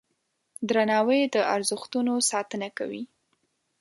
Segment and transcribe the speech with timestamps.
[0.69, 3.03] درناوی د ارزښتونو ساتنه کوي.